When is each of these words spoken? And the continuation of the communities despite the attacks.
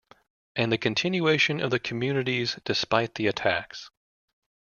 And 0.55 0.71
the 0.71 0.79
continuation 0.79 1.61
of 1.61 1.69
the 1.69 1.77
communities 1.77 2.59
despite 2.65 3.13
the 3.13 3.27
attacks. 3.27 3.91